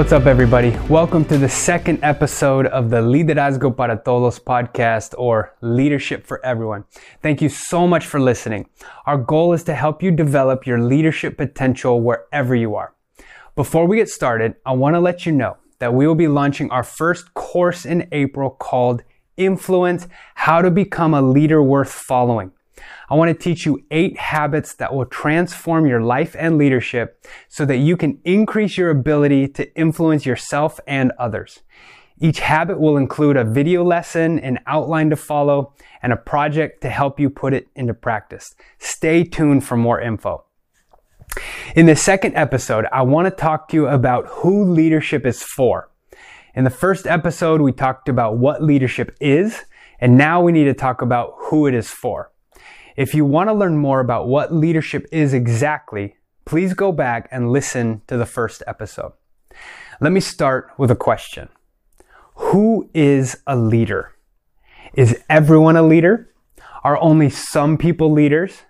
[0.00, 0.70] What's up, everybody?
[0.88, 6.84] Welcome to the second episode of the Liderazgo para Todos podcast or Leadership for Everyone.
[7.20, 8.70] Thank you so much for listening.
[9.04, 12.94] Our goal is to help you develop your leadership potential wherever you are.
[13.54, 16.70] Before we get started, I want to let you know that we will be launching
[16.70, 19.02] our first course in April called
[19.36, 22.52] Influence How to Become a Leader Worth Following.
[23.08, 27.64] I want to teach you eight habits that will transform your life and leadership so
[27.64, 31.60] that you can increase your ability to influence yourself and others.
[32.22, 36.90] Each habit will include a video lesson, an outline to follow, and a project to
[36.90, 38.54] help you put it into practice.
[38.78, 40.44] Stay tuned for more info.
[41.74, 45.90] In the second episode, I want to talk to you about who leadership is for.
[46.54, 49.64] In the first episode, we talked about what leadership is,
[50.00, 52.32] and now we need to talk about who it is for.
[52.96, 57.52] If you want to learn more about what leadership is exactly, please go back and
[57.52, 59.12] listen to the first episode.
[60.00, 61.48] Let me start with a question.
[62.34, 64.14] Who is a leader?
[64.94, 66.32] Is everyone a leader?
[66.82, 68.62] Are only some people leaders?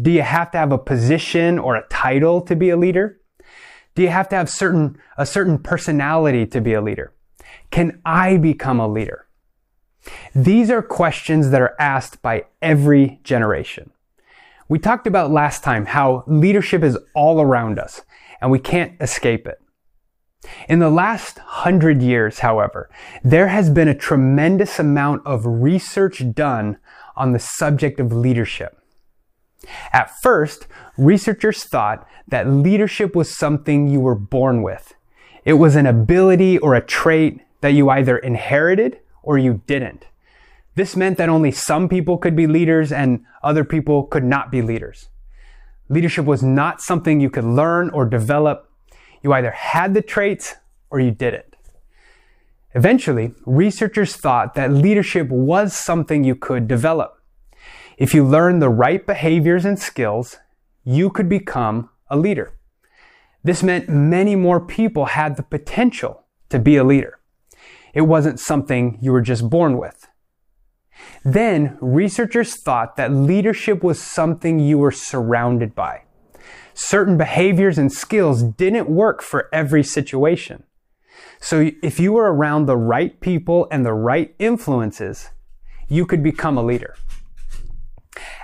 [0.00, 3.20] Do you have to have a position or a title to be a leader?
[3.94, 7.12] Do you have to have certain, a certain personality to be a leader?
[7.70, 9.25] Can I become a leader?
[10.34, 13.90] These are questions that are asked by every generation.
[14.68, 18.02] We talked about last time how leadership is all around us
[18.40, 19.60] and we can't escape it.
[20.68, 22.90] In the last hundred years, however,
[23.24, 26.78] there has been a tremendous amount of research done
[27.16, 28.76] on the subject of leadership.
[29.92, 34.94] At first, researchers thought that leadership was something you were born with.
[35.44, 40.06] It was an ability or a trait that you either inherited or you didn't.
[40.76, 44.62] This meant that only some people could be leaders and other people could not be
[44.62, 45.08] leaders.
[45.88, 48.70] Leadership was not something you could learn or develop.
[49.22, 50.54] You either had the traits
[50.90, 51.56] or you didn't.
[52.74, 57.22] Eventually, researchers thought that leadership was something you could develop.
[57.96, 60.36] If you learn the right behaviors and skills,
[60.84, 62.52] you could become a leader.
[63.42, 67.18] This meant many more people had the potential to be a leader.
[67.96, 70.06] It wasn't something you were just born with.
[71.24, 76.02] Then researchers thought that leadership was something you were surrounded by.
[76.74, 80.64] Certain behaviors and skills didn't work for every situation.
[81.40, 85.30] So if you were around the right people and the right influences,
[85.88, 86.96] you could become a leader.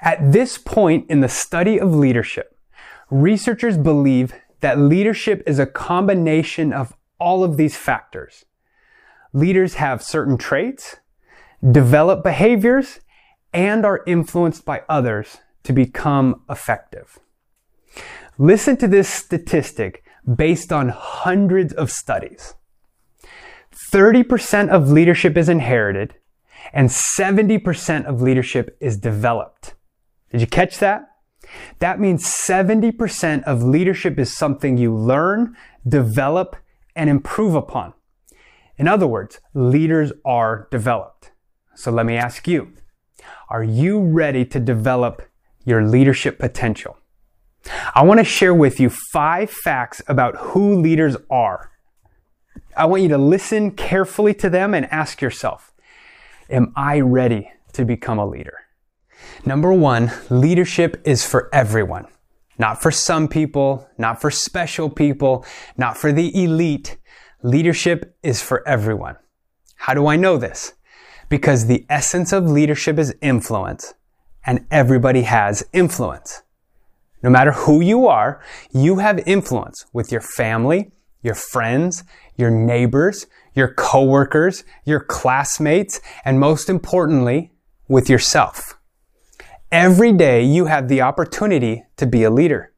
[0.00, 2.56] At this point in the study of leadership,
[3.10, 8.44] researchers believe that leadership is a combination of all of these factors.
[9.32, 10.96] Leaders have certain traits,
[11.68, 13.00] develop behaviors,
[13.52, 17.18] and are influenced by others to become effective.
[18.38, 20.02] Listen to this statistic
[20.36, 22.54] based on hundreds of studies.
[23.92, 26.14] 30% of leadership is inherited
[26.72, 29.74] and 70% of leadership is developed.
[30.30, 31.08] Did you catch that?
[31.78, 36.56] That means 70% of leadership is something you learn, develop,
[36.94, 37.94] and improve upon.
[38.80, 41.32] In other words, leaders are developed.
[41.74, 42.72] So let me ask you,
[43.50, 45.20] are you ready to develop
[45.66, 46.96] your leadership potential?
[47.94, 51.72] I want to share with you five facts about who leaders are.
[52.74, 55.74] I want you to listen carefully to them and ask yourself,
[56.48, 58.60] am I ready to become a leader?
[59.44, 62.06] Number one, leadership is for everyone.
[62.58, 65.44] Not for some people, not for special people,
[65.76, 66.96] not for the elite.
[67.42, 69.16] Leadership is for everyone.
[69.76, 70.74] How do I know this?
[71.30, 73.94] Because the essence of leadership is influence,
[74.44, 76.42] and everybody has influence.
[77.22, 78.42] No matter who you are,
[78.72, 80.92] you have influence with your family,
[81.22, 82.04] your friends,
[82.36, 87.52] your neighbors, your coworkers, your classmates, and most importantly,
[87.88, 88.78] with yourself.
[89.72, 92.69] Every day you have the opportunity to be a leader.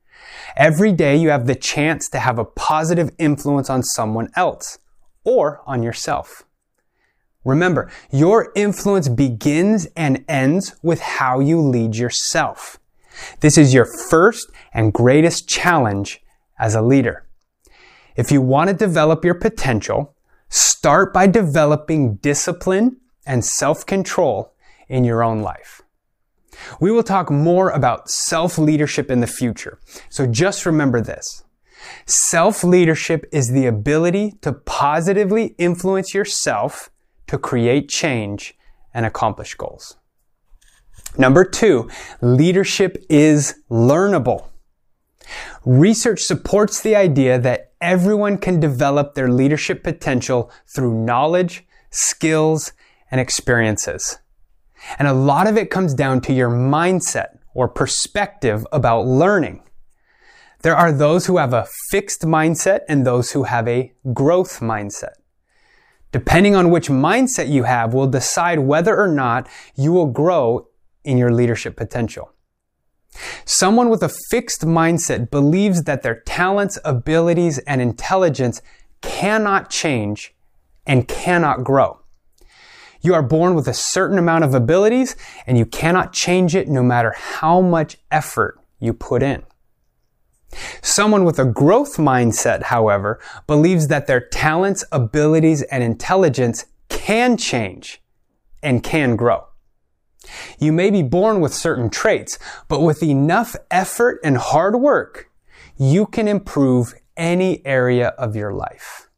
[0.56, 4.78] Every day you have the chance to have a positive influence on someone else
[5.25, 6.44] or on yourself.
[7.44, 12.78] Remember, your influence begins and ends with how you lead yourself.
[13.40, 16.22] This is your first and greatest challenge
[16.58, 17.26] as a leader.
[18.16, 20.14] If you want to develop your potential,
[20.49, 24.54] start by developing discipline and self-control
[24.88, 25.81] in your own life.
[26.81, 29.78] We will talk more about self-leadership in the future.
[30.10, 31.44] So just remember this.
[32.06, 36.90] Self-leadership is the ability to positively influence yourself
[37.26, 38.56] to create change
[38.94, 39.96] and accomplish goals.
[41.19, 41.90] Number two,
[42.20, 44.49] leadership is learnable.
[45.64, 52.72] Research supports the idea that everyone can develop their leadership potential through knowledge, skills,
[53.10, 54.19] and experiences.
[54.99, 59.62] And a lot of it comes down to your mindset or perspective about learning.
[60.62, 65.14] There are those who have a fixed mindset and those who have a growth mindset.
[66.12, 70.69] Depending on which mindset you have will decide whether or not you will grow
[71.05, 72.31] in your leadership potential.
[73.44, 78.62] Someone with a fixed mindset believes that their talents, abilities, and intelligence
[79.00, 80.35] cannot change
[80.87, 82.01] and cannot grow.
[83.02, 85.16] You are born with a certain amount of abilities
[85.46, 89.43] and you cannot change it no matter how much effort you put in.
[90.82, 98.02] Someone with a growth mindset, however, believes that their talents, abilities, and intelligence can change
[98.62, 99.46] and can grow.
[100.58, 102.38] You may be born with certain traits,
[102.69, 105.31] but with enough effort and hard work,
[105.76, 109.08] you can improve any area of your life.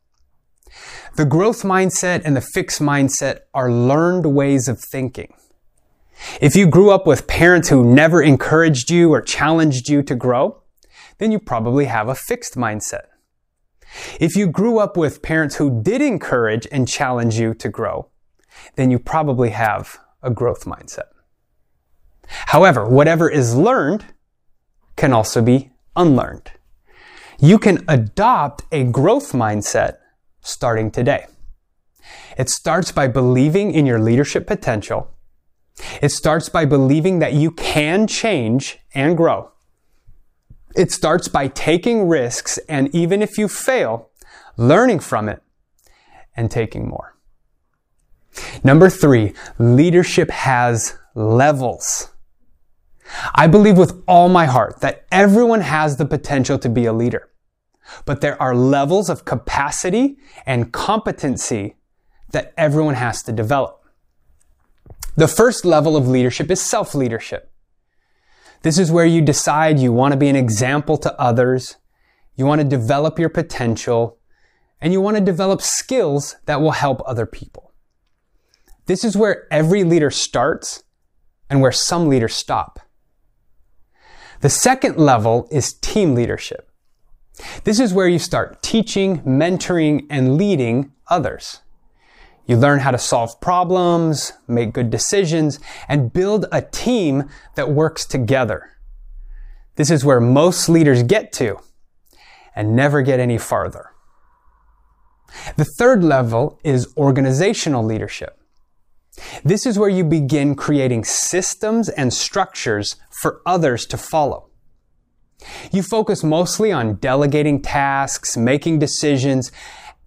[1.16, 5.32] The growth mindset and the fixed mindset are learned ways of thinking.
[6.40, 10.62] If you grew up with parents who never encouraged you or challenged you to grow,
[11.18, 13.06] then you probably have a fixed mindset.
[14.18, 18.08] If you grew up with parents who did encourage and challenge you to grow,
[18.74, 21.10] then you probably have a growth mindset.
[22.26, 24.04] However, whatever is learned
[24.96, 26.50] can also be unlearned.
[27.38, 29.98] You can adopt a growth mindset
[30.44, 31.26] starting today.
[32.38, 35.10] It starts by believing in your leadership potential.
[36.00, 39.50] It starts by believing that you can change and grow.
[40.76, 44.10] It starts by taking risks and even if you fail,
[44.56, 45.42] learning from it
[46.36, 47.16] and taking more.
[48.62, 52.10] Number three, leadership has levels.
[53.34, 57.30] I believe with all my heart that everyone has the potential to be a leader,
[58.04, 60.16] but there are levels of capacity
[60.46, 61.76] and competency
[62.32, 63.84] that everyone has to develop.
[65.16, 67.50] The first level of leadership is self-leadership.
[68.62, 71.76] This is where you decide you want to be an example to others,
[72.34, 74.18] you want to develop your potential,
[74.80, 77.72] and you want to develop skills that will help other people.
[78.86, 80.82] This is where every leader starts
[81.48, 82.80] and where some leaders stop.
[84.40, 86.70] The second level is team leadership.
[87.64, 91.60] This is where you start teaching, mentoring, and leading others.
[92.46, 95.58] You learn how to solve problems, make good decisions,
[95.88, 98.70] and build a team that works together.
[99.76, 101.58] This is where most leaders get to
[102.54, 103.90] and never get any farther.
[105.56, 108.38] The third level is organizational leadership.
[109.44, 114.50] This is where you begin creating systems and structures for others to follow.
[115.72, 119.52] You focus mostly on delegating tasks, making decisions,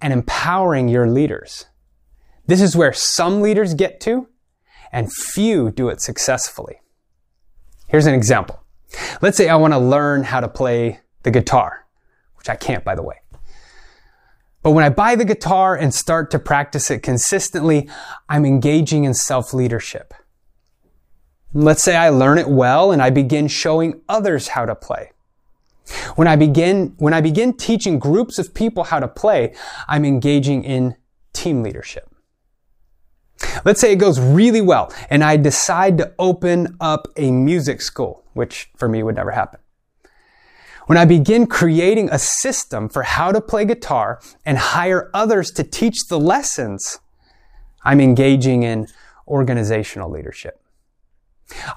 [0.02, 1.66] and empowering your leaders.
[2.46, 4.28] This is where some leaders get to,
[4.92, 6.82] and few do it successfully.
[7.88, 8.62] Here's an example.
[9.22, 11.86] Let's say I want to learn how to play the guitar,
[12.38, 13.16] which I can't, by the way.
[14.64, 17.90] But when I buy the guitar and start to practice it consistently,
[18.28, 20.14] I'm engaging in self leadership.
[21.54, 25.12] Let's say I learn it well and I begin showing others how to play.
[26.16, 29.54] When I begin, when I begin teaching groups of people how to play,
[29.88, 30.96] I'm engaging in
[31.34, 32.10] team leadership.
[33.64, 38.24] Let's say it goes really well and I decide to open up a music school,
[38.34, 39.60] which for me would never happen.
[40.88, 45.64] When I begin creating a system for how to play guitar and hire others to
[45.64, 47.00] teach the lessons,
[47.84, 48.88] I'm engaging in
[49.28, 50.62] organizational leadership.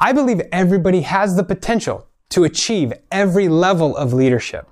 [0.01, 4.69] I believe everybody has the potential to achieve every level of leadership.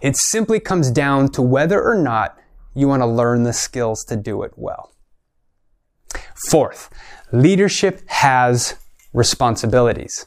[0.00, 2.38] It simply comes down to whether or not
[2.74, 4.92] you want to learn the skills to do it well.
[6.50, 6.90] Fourth,
[7.32, 8.74] leadership has
[9.12, 10.26] responsibilities.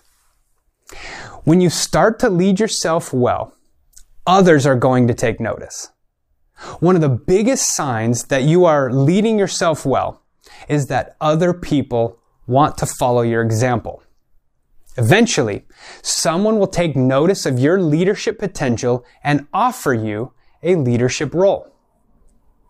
[1.43, 3.53] When you start to lead yourself well,
[4.25, 5.91] others are going to take notice.
[6.79, 10.21] One of the biggest signs that you are leading yourself well
[10.69, 14.01] is that other people want to follow your example.
[14.97, 15.65] Eventually,
[16.01, 20.33] someone will take notice of your leadership potential and offer you
[20.63, 21.71] a leadership role.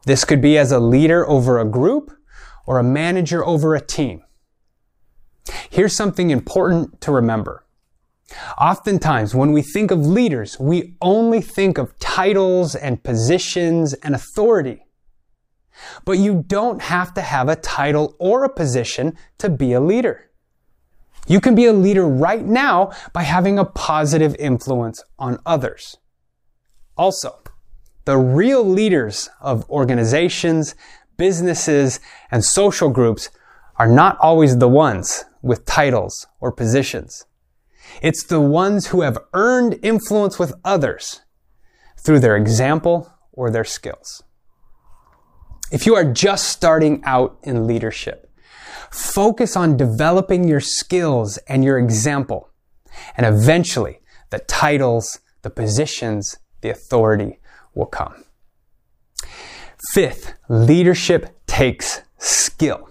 [0.05, 2.12] This could be as a leader over a group
[2.65, 4.24] or a manager over a team.
[5.70, 7.65] Here's something important to remember.
[8.60, 14.86] Oftentimes, when we think of leaders, we only think of titles and positions and authority.
[16.05, 20.32] But you don't have to have a title or a position to be a leader.
[21.27, 25.98] You can be a leader right now by having a positive influence on others.
[26.98, 27.41] Also,
[28.05, 30.75] the real leaders of organizations,
[31.17, 33.29] businesses, and social groups
[33.77, 37.25] are not always the ones with titles or positions.
[38.01, 41.22] It's the ones who have earned influence with others
[41.98, 44.24] through their example or their skills.
[45.72, 48.25] If you are just starting out in leadership,
[48.95, 52.49] focus on developing your skills and your example.
[53.17, 53.99] And eventually,
[54.29, 57.39] the titles, the positions, the authority
[57.73, 58.23] will come.
[59.91, 62.89] Fifth, leadership takes skill.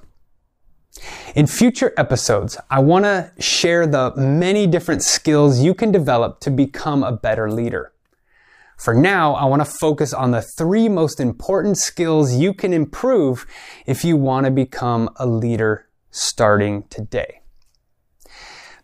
[1.34, 6.50] In future episodes, I want to share the many different skills you can develop to
[6.50, 7.92] become a better leader.
[8.76, 13.46] For now, I want to focus on the three most important skills you can improve
[13.87, 17.40] if you want to become a leader starting today.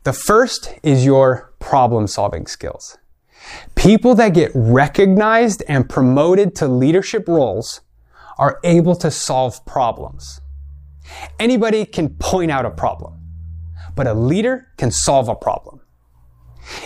[0.03, 2.99] The first is your problem solving skills.
[3.77, 7.83] People that get recognized and promoted to leadership roles
[8.37, 10.41] are able to solve problems.
[11.39, 13.21] Anybody can point out a problem,
[13.95, 15.81] but a leader can solve a problem.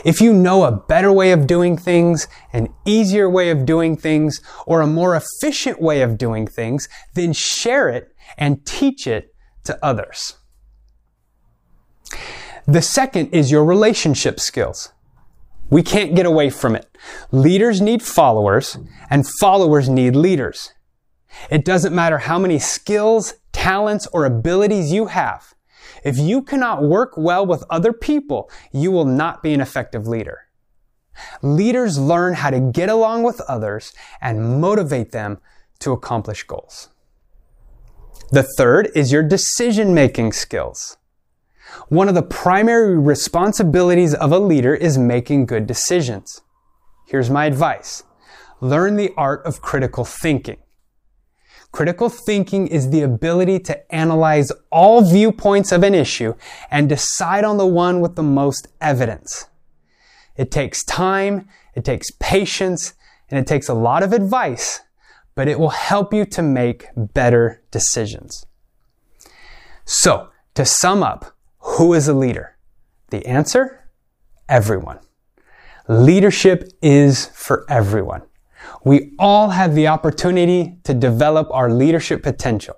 [0.05, 4.41] If you know a better way of doing things, an easier way of doing things,
[4.67, 9.34] or a more efficient way of doing things, then share it and teach it
[9.65, 10.37] to others.
[12.67, 14.93] The second is your relationship skills.
[15.71, 16.87] We can't get away from it.
[17.31, 18.79] Leaders need followers
[19.11, 20.73] and followers need leaders.
[21.51, 25.55] It doesn't matter how many skills, talents, or abilities you have.
[26.05, 30.49] If you cannot work well with other people, you will not be an effective leader.
[31.43, 35.39] Leaders learn how to get along with others and motivate them
[35.81, 36.89] to accomplish goals.
[38.31, 40.97] The third is your decision making skills.
[41.89, 46.43] One of the primary responsibilities of a leader is making good decisions.
[47.07, 48.05] Here's my advice.
[48.61, 50.59] Learn the art of critical thinking.
[51.73, 56.35] Critical thinking is the ability to analyze all viewpoints of an issue
[56.71, 59.49] and decide on the one with the most evidence.
[60.37, 62.95] It takes time, it takes patience,
[63.29, 64.83] and it takes a lot of advice,
[65.35, 68.47] but it will help you to make better decisions.
[69.85, 72.57] So, to sum up, who is a leader?
[73.11, 73.91] The answer?
[74.49, 75.01] Everyone.
[75.89, 78.23] Leadership is for everyone.
[78.85, 82.77] We all have the opportunity to develop our leadership potential.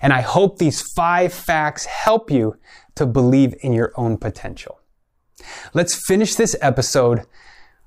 [0.00, 2.56] And I hope these five facts help you
[2.94, 4.80] to believe in your own potential.
[5.74, 7.22] Let's finish this episode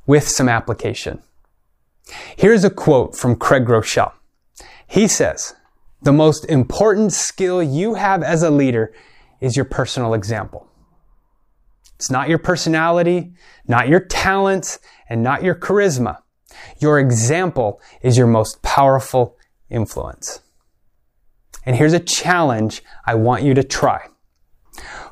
[0.06, 1.22] with some application.
[2.36, 4.12] Here's a quote from Craig Groeschel.
[4.88, 5.56] He says,
[6.02, 8.94] the most important skill you have as a leader
[9.40, 10.68] is your personal example.
[11.96, 13.34] It's not your personality,
[13.68, 16.18] not your talents, and not your charisma.
[16.80, 19.38] Your example is your most powerful
[19.70, 20.42] influence.
[21.66, 24.08] And here's a challenge I want you to try.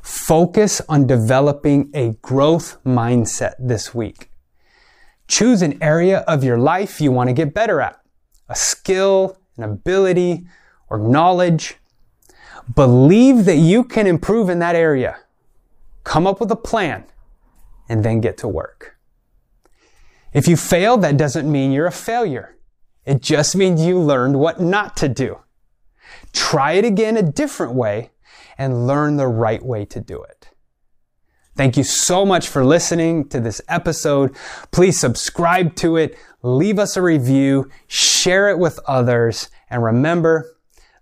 [0.01, 4.30] Focus on developing a growth mindset this week.
[5.31, 7.97] Choose an area of your life you want to get better at,
[8.49, 10.45] a skill, an ability,
[10.89, 11.75] or knowledge.
[12.75, 15.19] Believe that you can improve in that area.
[16.03, 17.05] Come up with a plan
[17.87, 18.97] and then get to work.
[20.33, 22.57] If you fail, that doesn't mean you're a failure.
[23.05, 25.39] It just means you learned what not to do.
[26.33, 28.11] Try it again a different way
[28.57, 30.49] and learn the right way to do it.
[31.61, 34.35] Thank you so much for listening to this episode.
[34.71, 40.55] Please subscribe to it, leave us a review, share it with others, and remember,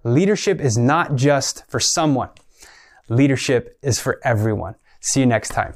[0.03, 2.31] leadership is not just for someone.
[3.07, 4.75] Leadership is for everyone.
[4.99, 5.75] See you next time.